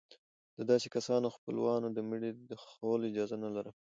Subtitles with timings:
[0.57, 3.73] د داسې کسانو خپلوانو د مړي د ښخولو اجازه نه لرله.